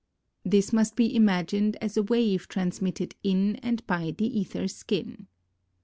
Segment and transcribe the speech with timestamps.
[0.43, 1.87] This must be imagined a?
[1.95, 5.27] a wave transmitted in and by the aether skin.